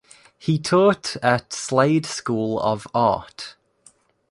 He 0.39 0.57
taught 0.57 1.15
at 1.21 1.53
Slade 1.53 2.07
School 2.07 2.59
of 2.59 2.87
Art. 2.91 3.55